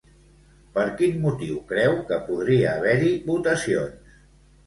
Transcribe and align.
Per 0.77 0.85
quin 1.01 1.19
motiu 1.25 1.59
creu 1.73 1.93
que 2.09 2.17
podria 2.29 2.71
haver-hi 2.77 3.11
votacions? 3.27 4.17